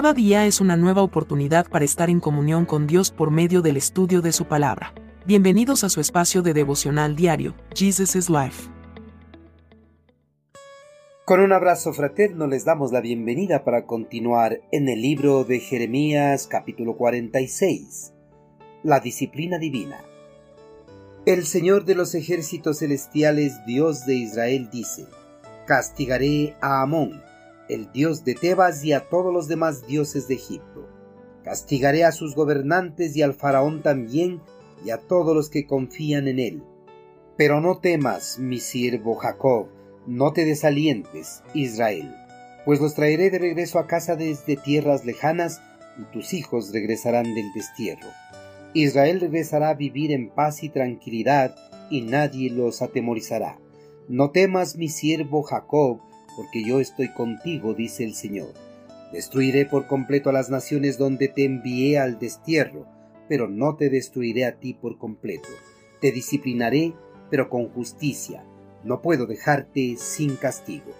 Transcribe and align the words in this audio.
Cada 0.00 0.14
día 0.14 0.46
es 0.46 0.62
una 0.62 0.78
nueva 0.78 1.02
oportunidad 1.02 1.68
para 1.68 1.84
estar 1.84 2.08
en 2.08 2.20
comunión 2.20 2.64
con 2.64 2.86
Dios 2.86 3.10
por 3.10 3.30
medio 3.30 3.60
del 3.60 3.76
estudio 3.76 4.22
de 4.22 4.32
su 4.32 4.46
palabra. 4.46 4.94
Bienvenidos 5.26 5.84
a 5.84 5.90
su 5.90 6.00
espacio 6.00 6.40
de 6.40 6.54
devocional 6.54 7.14
diario, 7.16 7.54
Jesus 7.74 8.16
is 8.16 8.30
Life. 8.30 8.70
Con 11.26 11.40
un 11.40 11.52
abrazo 11.52 11.92
fraterno 11.92 12.46
les 12.46 12.64
damos 12.64 12.92
la 12.92 13.02
bienvenida 13.02 13.62
para 13.62 13.84
continuar 13.84 14.62
en 14.72 14.88
el 14.88 15.02
libro 15.02 15.44
de 15.44 15.60
Jeremías 15.60 16.46
capítulo 16.46 16.96
46, 16.96 18.14
la 18.82 19.00
disciplina 19.00 19.58
divina. 19.58 19.98
El 21.26 21.44
Señor 21.44 21.84
de 21.84 21.96
los 21.96 22.14
ejércitos 22.14 22.78
celestiales, 22.78 23.66
Dios 23.66 24.06
de 24.06 24.14
Israel, 24.14 24.70
dice, 24.72 25.04
Castigaré 25.66 26.56
a 26.62 26.80
Amón, 26.80 27.22
el 27.70 27.92
dios 27.92 28.24
de 28.24 28.34
Tebas 28.34 28.84
y 28.84 28.92
a 28.92 29.08
todos 29.08 29.32
los 29.32 29.46
demás 29.46 29.86
dioses 29.86 30.26
de 30.26 30.34
Egipto. 30.34 30.88
Castigaré 31.44 32.04
a 32.04 32.12
sus 32.12 32.34
gobernantes 32.34 33.16
y 33.16 33.22
al 33.22 33.32
faraón 33.32 33.82
también 33.82 34.40
y 34.84 34.90
a 34.90 34.98
todos 34.98 35.34
los 35.34 35.50
que 35.50 35.66
confían 35.66 36.26
en 36.26 36.40
él. 36.40 36.62
Pero 37.36 37.60
no 37.60 37.78
temas, 37.78 38.38
mi 38.38 38.58
siervo 38.58 39.14
Jacob, 39.14 39.68
no 40.06 40.32
te 40.32 40.44
desalientes, 40.44 41.42
Israel, 41.54 42.12
pues 42.64 42.80
los 42.80 42.94
traeré 42.94 43.30
de 43.30 43.38
regreso 43.38 43.78
a 43.78 43.86
casa 43.86 44.16
desde 44.16 44.56
tierras 44.56 45.04
lejanas 45.04 45.62
y 45.98 46.04
tus 46.12 46.34
hijos 46.34 46.72
regresarán 46.72 47.34
del 47.34 47.52
destierro. 47.54 48.08
Israel 48.74 49.20
regresará 49.20 49.70
a 49.70 49.74
vivir 49.74 50.12
en 50.12 50.30
paz 50.30 50.62
y 50.62 50.68
tranquilidad 50.68 51.54
y 51.88 52.02
nadie 52.02 52.50
los 52.50 52.82
atemorizará. 52.82 53.58
No 54.08 54.30
temas, 54.30 54.76
mi 54.76 54.88
siervo 54.88 55.42
Jacob, 55.42 56.00
porque 56.36 56.64
yo 56.64 56.80
estoy 56.80 57.08
contigo, 57.12 57.74
dice 57.74 58.04
el 58.04 58.14
Señor. 58.14 58.52
Destruiré 59.12 59.66
por 59.66 59.86
completo 59.86 60.30
a 60.30 60.32
las 60.32 60.50
naciones 60.50 60.98
donde 60.98 61.28
te 61.28 61.44
envié 61.44 61.98
al 61.98 62.18
destierro, 62.18 62.86
pero 63.28 63.48
no 63.48 63.76
te 63.76 63.90
destruiré 63.90 64.44
a 64.44 64.58
ti 64.58 64.74
por 64.74 64.98
completo. 64.98 65.48
Te 66.00 66.12
disciplinaré, 66.12 66.94
pero 67.30 67.48
con 67.48 67.68
justicia. 67.68 68.44
No 68.84 69.02
puedo 69.02 69.26
dejarte 69.26 69.96
sin 69.96 70.36
castigo. 70.36 70.92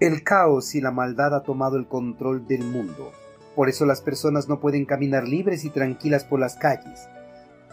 El 0.00 0.24
caos 0.24 0.74
y 0.74 0.80
la 0.80 0.90
maldad 0.90 1.34
ha 1.34 1.42
tomado 1.42 1.76
el 1.76 1.86
control 1.86 2.46
del 2.46 2.64
mundo. 2.64 3.12
Por 3.54 3.68
eso 3.68 3.86
las 3.86 4.00
personas 4.00 4.48
no 4.48 4.60
pueden 4.60 4.84
caminar 4.84 5.28
libres 5.28 5.64
y 5.64 5.70
tranquilas 5.70 6.24
por 6.24 6.40
las 6.40 6.56
calles. 6.56 7.08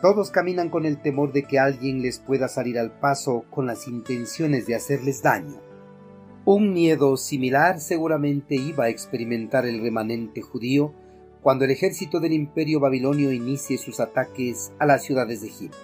Todos 0.01 0.31
caminan 0.31 0.69
con 0.69 0.85
el 0.85 1.01
temor 1.01 1.33
de 1.33 1.43
que 1.43 1.59
alguien 1.59 2.01
les 2.01 2.19
pueda 2.19 2.47
salir 2.47 2.77
al 2.77 2.91
paso 2.91 3.45
con 3.49 3.65
las 3.65 3.87
intenciones 3.87 4.65
de 4.65 4.75
hacerles 4.75 5.21
daño. 5.21 5.68
Un 6.51 6.73
miedo 6.73 7.15
similar 7.15 7.79
seguramente 7.79 8.55
iba 8.55 8.85
a 8.85 8.89
experimentar 8.89 9.67
el 9.67 9.83
remanente 9.83 10.41
judío 10.41 10.95
cuando 11.43 11.63
el 11.63 11.69
ejército 11.69 12.19
del 12.19 12.33
imperio 12.33 12.79
babilonio 12.79 13.31
inicie 13.31 13.77
sus 13.77 13.99
ataques 13.99 14.71
a 14.79 14.87
las 14.87 15.03
ciudades 15.03 15.41
de 15.41 15.49
Egipto. 15.49 15.77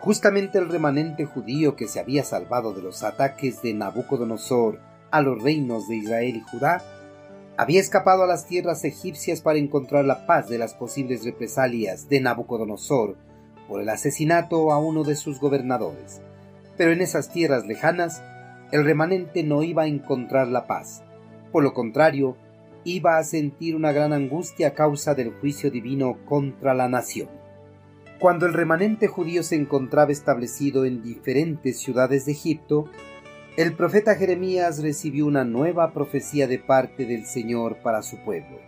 Justamente 0.00 0.58
el 0.58 0.68
remanente 0.68 1.24
judío 1.24 1.76
que 1.76 1.88
se 1.88 1.98
había 1.98 2.24
salvado 2.24 2.74
de 2.74 2.82
los 2.82 3.02
ataques 3.02 3.62
de 3.62 3.72
Nabucodonosor 3.72 4.80
a 5.10 5.22
los 5.22 5.42
reinos 5.42 5.88
de 5.88 5.96
Israel 5.96 6.36
y 6.36 6.40
Judá, 6.50 6.84
había 7.56 7.80
escapado 7.80 8.24
a 8.24 8.26
las 8.26 8.46
tierras 8.46 8.84
egipcias 8.84 9.40
para 9.40 9.58
encontrar 9.58 10.04
la 10.04 10.26
paz 10.26 10.50
de 10.50 10.58
las 10.58 10.74
posibles 10.74 11.24
represalias 11.24 12.06
de 12.10 12.20
Nabucodonosor 12.20 13.16
por 13.66 13.80
el 13.80 13.88
asesinato 13.88 14.72
a 14.72 14.78
uno 14.78 15.04
de 15.04 15.16
sus 15.16 15.40
gobernadores. 15.40 16.20
Pero 16.76 16.92
en 16.92 17.00
esas 17.00 17.32
tierras 17.32 17.64
lejanas 17.64 18.22
el 18.72 18.84
remanente 18.84 19.42
no 19.42 19.62
iba 19.62 19.82
a 19.82 19.88
encontrar 19.88 20.48
la 20.48 20.66
paz. 20.66 21.02
Por 21.50 21.64
lo 21.64 21.74
contrario, 21.74 22.36
iba 22.84 23.18
a 23.18 23.24
sentir 23.24 23.74
una 23.74 23.92
gran 23.92 24.12
angustia 24.12 24.68
a 24.68 24.74
causa 24.74 25.14
del 25.14 25.32
juicio 25.32 25.70
divino 25.70 26.18
contra 26.24 26.72
la 26.72 26.88
nación. 26.88 27.28
Cuando 28.20 28.46
el 28.46 28.52
remanente 28.52 29.08
judío 29.08 29.42
se 29.42 29.56
encontraba 29.56 30.12
establecido 30.12 30.84
en 30.84 31.02
diferentes 31.02 31.80
ciudades 31.80 32.26
de 32.26 32.32
Egipto, 32.32 32.84
el 33.56 33.74
profeta 33.74 34.14
Jeremías 34.14 34.82
recibió 34.82 35.26
una 35.26 35.44
nueva 35.44 35.92
profecía 35.92 36.46
de 36.46 36.58
parte 36.58 37.06
del 37.06 37.26
Señor 37.26 37.78
para 37.82 38.02
su 38.02 38.18
pueblo. 38.18 38.58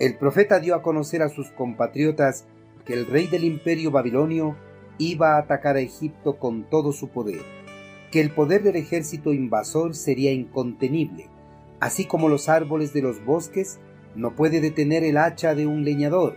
El 0.00 0.16
profeta 0.16 0.58
dio 0.58 0.74
a 0.74 0.82
conocer 0.82 1.22
a 1.22 1.28
sus 1.28 1.50
compatriotas 1.50 2.46
que 2.84 2.94
el 2.94 3.06
rey 3.06 3.26
del 3.28 3.44
imperio 3.44 3.90
babilonio 3.90 4.56
iba 4.98 5.34
a 5.34 5.38
atacar 5.38 5.76
a 5.76 5.80
Egipto 5.80 6.38
con 6.38 6.68
todo 6.68 6.92
su 6.92 7.08
poder 7.08 7.57
que 8.10 8.20
el 8.20 8.30
poder 8.30 8.62
del 8.62 8.76
ejército 8.76 9.32
invasor 9.32 9.94
sería 9.94 10.32
incontenible, 10.32 11.28
así 11.80 12.06
como 12.06 12.28
los 12.28 12.48
árboles 12.48 12.92
de 12.92 13.02
los 13.02 13.24
bosques 13.24 13.78
no 14.14 14.34
puede 14.34 14.60
detener 14.60 15.04
el 15.04 15.18
hacha 15.18 15.54
de 15.54 15.66
un 15.66 15.84
leñador, 15.84 16.36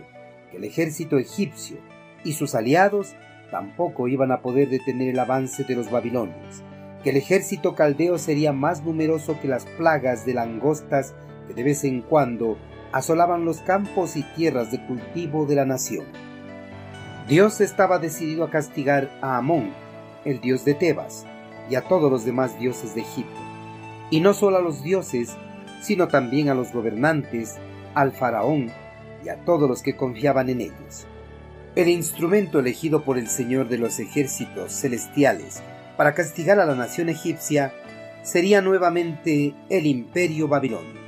que 0.50 0.58
el 0.58 0.64
ejército 0.64 1.18
egipcio 1.18 1.78
y 2.24 2.34
sus 2.34 2.54
aliados 2.54 3.14
tampoco 3.50 4.08
iban 4.08 4.32
a 4.32 4.42
poder 4.42 4.68
detener 4.68 5.08
el 5.08 5.18
avance 5.18 5.64
de 5.64 5.74
los 5.74 5.90
babilonios, 5.90 6.62
que 7.02 7.10
el 7.10 7.16
ejército 7.16 7.74
caldeo 7.74 8.18
sería 8.18 8.52
más 8.52 8.82
numeroso 8.82 9.38
que 9.40 9.48
las 9.48 9.64
plagas 9.64 10.24
de 10.24 10.34
langostas 10.34 11.14
que 11.48 11.54
de 11.54 11.62
vez 11.62 11.84
en 11.84 12.02
cuando 12.02 12.56
asolaban 12.92 13.44
los 13.44 13.60
campos 13.60 14.16
y 14.16 14.22
tierras 14.22 14.70
de 14.70 14.84
cultivo 14.86 15.46
de 15.46 15.56
la 15.56 15.64
nación. 15.64 16.04
Dios 17.28 17.60
estaba 17.60 17.98
decidido 17.98 18.44
a 18.44 18.50
castigar 18.50 19.10
a 19.22 19.38
Amón, 19.38 19.70
el 20.24 20.40
dios 20.40 20.64
de 20.64 20.74
Tebas, 20.74 21.26
y 21.70 21.74
a 21.74 21.82
todos 21.82 22.10
los 22.10 22.24
demás 22.24 22.58
dioses 22.58 22.94
de 22.94 23.02
Egipto, 23.02 23.40
y 24.10 24.20
no 24.20 24.34
solo 24.34 24.58
a 24.58 24.62
los 24.62 24.82
dioses, 24.82 25.30
sino 25.82 26.08
también 26.08 26.48
a 26.48 26.54
los 26.54 26.72
gobernantes, 26.72 27.56
al 27.94 28.12
faraón 28.12 28.70
y 29.24 29.28
a 29.28 29.44
todos 29.44 29.68
los 29.68 29.82
que 29.82 29.96
confiaban 29.96 30.48
en 30.48 30.60
ellos. 30.60 31.06
El 31.74 31.88
instrumento 31.88 32.58
elegido 32.58 33.04
por 33.04 33.18
el 33.18 33.28
Señor 33.28 33.68
de 33.68 33.78
los 33.78 33.98
ejércitos 33.98 34.72
celestiales 34.72 35.62
para 35.96 36.14
castigar 36.14 36.60
a 36.60 36.66
la 36.66 36.74
nación 36.74 37.08
egipcia 37.08 37.72
sería 38.22 38.60
nuevamente 38.60 39.54
el 39.68 39.86
imperio 39.86 40.48
babilonio. 40.48 41.00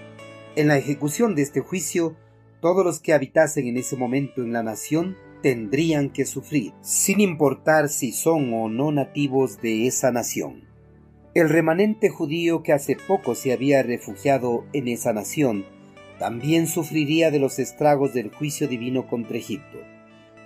En 0.57 0.69
la 0.69 0.77
ejecución 0.77 1.35
de 1.35 1.43
este 1.43 1.61
juicio, 1.61 2.17
todos 2.61 2.85
los 2.85 3.01
que 3.01 3.13
habitasen 3.13 3.67
en 3.67 3.77
ese 3.77 3.97
momento 3.97 4.43
en 4.43 4.53
la 4.53 4.63
nación 4.63 5.17
tendrían 5.45 6.09
que 6.09 6.25
sufrir, 6.25 6.73
sin 6.81 7.21
importar 7.21 7.91
si 7.91 8.13
son 8.13 8.55
o 8.55 8.71
no 8.71 8.93
nativos 8.93 9.61
de 9.61 9.87
esa 9.87 10.11
nación. 10.11 10.65
El 11.35 11.51
remanente 11.51 12.09
judío 12.09 12.63
que 12.63 12.73
hace 12.73 12.97
poco 12.97 13.35
se 13.35 13.53
había 13.53 13.83
refugiado 13.83 14.65
en 14.73 14.89
esa 14.89 15.13
nación 15.13 15.67
también 16.19 16.67
sufriría 16.67 17.31
de 17.31 17.41
los 17.41 17.59
estragos 17.59 18.15
del 18.15 18.31
juicio 18.31 18.69
divino 18.69 19.07
contra 19.07 19.37
Egipto. 19.37 19.77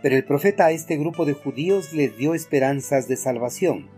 Pero 0.03 0.17
el 0.17 0.25
profeta 0.25 0.67
a 0.67 0.73
este 0.73 0.97
grupo 0.97 1.25
de 1.27 1.35
judíos 1.35 1.93
les 1.93 2.19
dio 2.19 2.35
esperanzas 2.35 3.07
de 3.07 3.17
salvación. 3.17 3.89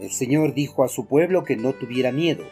El 0.00 0.10
Señor 0.10 0.54
dijo 0.54 0.82
a 0.82 0.88
su 0.88 1.06
pueblo 1.06 1.44
que 1.44 1.54
no 1.54 1.72
tuviera 1.72 2.10
miedo, 2.10 2.42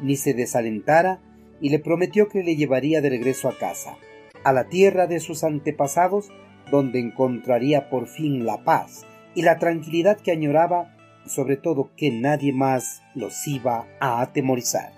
ni 0.00 0.16
se 0.16 0.34
desalentara, 0.34 1.20
y 1.60 1.68
le 1.68 1.78
prometió 1.78 2.26
que 2.26 2.42
le 2.42 2.56
llevaría 2.56 3.00
de 3.00 3.10
regreso 3.10 3.48
a 3.48 3.56
casa, 3.56 3.98
a 4.42 4.52
la 4.52 4.68
tierra 4.68 5.06
de 5.06 5.20
sus 5.20 5.44
antepasados, 5.44 6.32
donde 6.70 7.00
encontraría 7.00 7.88
por 7.88 8.06
fin 8.06 8.44
la 8.44 8.58
paz 8.64 9.06
y 9.34 9.42
la 9.42 9.58
tranquilidad 9.58 10.18
que 10.18 10.32
añoraba 10.32 10.96
sobre 11.26 11.56
todo 11.56 11.90
que 11.96 12.10
nadie 12.10 12.52
más 12.52 13.02
los 13.14 13.46
iba 13.46 13.86
a 14.00 14.20
atemorizar. 14.20 14.92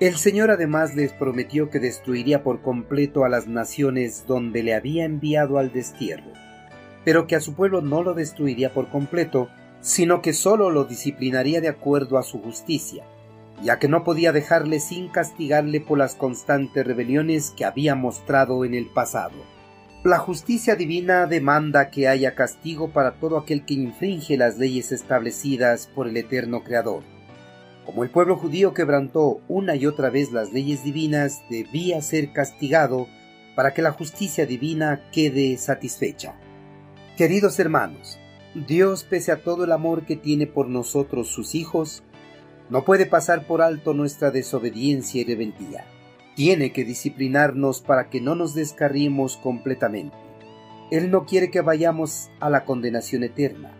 El 0.00 0.16
Señor 0.16 0.50
además 0.50 0.94
les 0.96 1.12
prometió 1.12 1.70
que 1.70 1.78
destruiría 1.78 2.42
por 2.42 2.60
completo 2.60 3.24
a 3.24 3.28
las 3.28 3.46
naciones 3.46 4.24
donde 4.26 4.62
le 4.62 4.74
había 4.74 5.04
enviado 5.04 5.58
al 5.58 5.72
destierro, 5.72 6.32
pero 7.04 7.26
que 7.26 7.36
a 7.36 7.40
su 7.40 7.54
pueblo 7.54 7.82
no 7.82 8.02
lo 8.02 8.14
destruiría 8.14 8.72
por 8.72 8.88
completo, 8.88 9.48
sino 9.80 10.22
que 10.22 10.32
sólo 10.32 10.70
lo 10.70 10.84
disciplinaría 10.84 11.60
de 11.60 11.68
acuerdo 11.68 12.18
a 12.18 12.22
su 12.22 12.40
justicia, 12.40 13.04
ya 13.62 13.78
que 13.78 13.88
no 13.88 14.02
podía 14.02 14.32
dejarle 14.32 14.80
sin 14.80 15.08
castigarle 15.08 15.80
por 15.80 15.98
las 15.98 16.14
constantes 16.14 16.84
rebeliones 16.84 17.52
que 17.56 17.64
había 17.64 17.94
mostrado 17.94 18.64
en 18.64 18.74
el 18.74 18.86
pasado. 18.86 19.36
La 20.04 20.18
justicia 20.18 20.74
divina 20.74 21.28
demanda 21.28 21.88
que 21.88 22.08
haya 22.08 22.34
castigo 22.34 22.90
para 22.90 23.20
todo 23.20 23.38
aquel 23.38 23.64
que 23.64 23.74
infringe 23.74 24.36
las 24.36 24.58
leyes 24.58 24.90
establecidas 24.90 25.86
por 25.94 26.08
el 26.08 26.16
eterno 26.16 26.64
Creador. 26.64 27.04
Como 27.86 28.02
el 28.02 28.10
pueblo 28.10 28.36
judío 28.36 28.74
quebrantó 28.74 29.42
una 29.46 29.76
y 29.76 29.86
otra 29.86 30.10
vez 30.10 30.32
las 30.32 30.52
leyes 30.52 30.82
divinas, 30.82 31.44
debía 31.48 32.02
ser 32.02 32.32
castigado 32.32 33.06
para 33.54 33.74
que 33.74 33.82
la 33.82 33.92
justicia 33.92 34.44
divina 34.44 35.08
quede 35.12 35.56
satisfecha. 35.56 36.34
Queridos 37.16 37.60
hermanos, 37.60 38.18
Dios, 38.56 39.04
pese 39.04 39.30
a 39.30 39.44
todo 39.44 39.62
el 39.62 39.70
amor 39.70 40.04
que 40.04 40.16
tiene 40.16 40.48
por 40.48 40.66
nosotros 40.66 41.28
sus 41.28 41.54
hijos, 41.54 42.02
no 42.70 42.84
puede 42.84 43.06
pasar 43.06 43.46
por 43.46 43.62
alto 43.62 43.94
nuestra 43.94 44.32
desobediencia 44.32 45.20
y 45.20 45.24
rebeldía 45.24 45.86
tiene 46.34 46.72
que 46.72 46.84
disciplinarnos 46.84 47.80
para 47.80 48.08
que 48.08 48.20
no 48.20 48.34
nos 48.34 48.54
descarriemos 48.54 49.36
completamente. 49.36 50.16
Él 50.90 51.10
no 51.10 51.24
quiere 51.24 51.50
que 51.50 51.60
vayamos 51.60 52.30
a 52.40 52.50
la 52.50 52.64
condenación 52.64 53.24
eterna, 53.24 53.72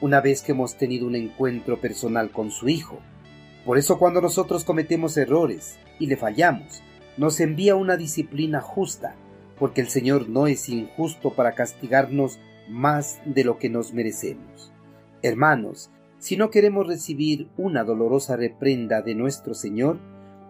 una 0.00 0.20
vez 0.20 0.42
que 0.42 0.52
hemos 0.52 0.76
tenido 0.76 1.06
un 1.06 1.14
encuentro 1.14 1.80
personal 1.80 2.30
con 2.30 2.50
su 2.50 2.68
Hijo. 2.68 2.98
Por 3.64 3.78
eso 3.78 3.98
cuando 3.98 4.20
nosotros 4.20 4.64
cometemos 4.64 5.16
errores 5.16 5.78
y 5.98 6.06
le 6.06 6.16
fallamos, 6.16 6.82
nos 7.16 7.40
envía 7.40 7.76
una 7.76 7.96
disciplina 7.96 8.60
justa, 8.60 9.14
porque 9.58 9.80
el 9.80 9.88
Señor 9.88 10.28
no 10.28 10.46
es 10.46 10.68
injusto 10.68 11.32
para 11.34 11.54
castigarnos 11.54 12.38
más 12.68 13.20
de 13.24 13.44
lo 13.44 13.58
que 13.58 13.70
nos 13.70 13.92
merecemos. 13.92 14.72
Hermanos, 15.22 15.90
si 16.18 16.36
no 16.36 16.50
queremos 16.50 16.86
recibir 16.86 17.48
una 17.56 17.84
dolorosa 17.84 18.36
reprenda 18.36 19.02
de 19.02 19.14
nuestro 19.14 19.54
Señor, 19.54 19.98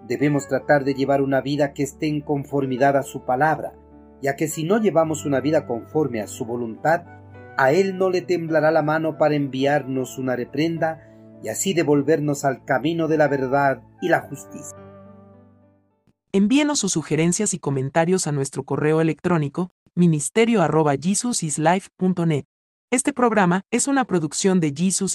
debemos 0.07 0.49
tratar 0.49 0.85
de 0.85 0.95
llevar 0.95 1.23
una 1.23 1.41
vida 1.41 1.73
que 1.73 1.83
esté 1.83 2.07
en 2.07 2.21
conformidad 2.21 2.97
a 2.97 3.03
su 3.03 3.25
palabra, 3.25 3.75
ya 4.23 4.37
que 4.37 4.49
si 4.49 4.65
no 4.65 4.81
llevamos 4.81 5.27
una 5.27 5.41
vida 5.41 5.67
conforme 5.67 6.21
a 6.21 6.27
su 6.27 6.45
voluntad, 6.45 7.05
a 7.57 7.73
Él 7.73 7.99
no 7.99 8.11
le 8.11 8.23
temblará 8.23 8.71
la 8.71 8.83
mano 8.83 9.19
para 9.19 9.35
enviarnos 9.35 10.19
una 10.19 10.37
reprenda 10.37 11.03
y 11.43 11.49
así 11.49 11.75
devolvernos 11.75 12.45
al 12.45 12.65
camino 12.65 13.09
de 13.09 13.19
la 13.19 13.27
verdad 13.29 13.83
y 14.01 14.09
la 14.09 14.21
justicia. 14.21 14.79
Envíenos 16.33 16.79
sus 16.81 16.93
sugerencias 16.93 17.55
y 17.55 17.59
comentarios 17.59 18.27
a 18.27 18.33
nuestro 18.33 18.65
correo 18.65 19.01
electrónico 19.01 19.71
ministerio.jesusislife.net. 19.95 22.45
Este 22.91 23.13
programa 23.13 23.63
es 23.71 23.87
una 23.89 24.05
producción 24.05 24.61
de 24.61 24.75
Jesus 24.77 25.03